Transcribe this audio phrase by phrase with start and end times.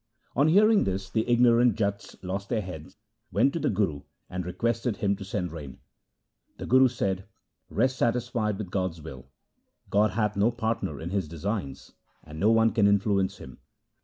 [0.35, 2.97] On hearing this the ignorant Jats lost their heads,
[3.31, 5.77] went to the Guru, and requested him to send rain.
[6.57, 7.25] The Guru said,'
[7.69, 9.27] Rest satisfied with God's will.
[9.91, 11.91] God hath no partner in His designs,
[12.23, 13.59] and no one can influence Him.'